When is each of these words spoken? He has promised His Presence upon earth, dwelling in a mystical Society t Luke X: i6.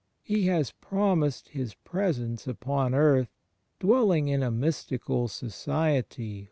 He 0.23 0.47
has 0.47 0.71
promised 0.71 1.49
His 1.49 1.75
Presence 1.75 2.47
upon 2.47 2.95
earth, 2.95 3.29
dwelling 3.79 4.29
in 4.29 4.41
a 4.41 4.49
mystical 4.49 5.27
Society 5.27 6.07
t 6.09 6.23
Luke 6.23 6.37
X: 6.39 6.39
i6. 6.39 6.39